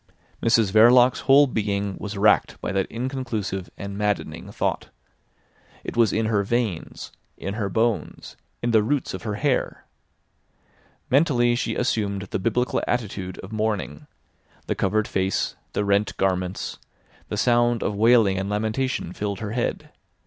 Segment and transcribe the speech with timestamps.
[0.41, 4.89] Mrs Verloc's whole being was racked by that inconclusive and maddening thought.
[5.83, 9.85] It was in her veins, in her bones, in the roots of her hair.
[11.11, 16.79] Mentally she assumed the biblical attitude of mourning—the covered face, the rent garments;
[17.29, 19.91] the sound of wailing and lamentation filled her head.